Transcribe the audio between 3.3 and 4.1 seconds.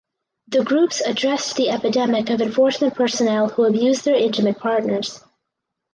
who abuse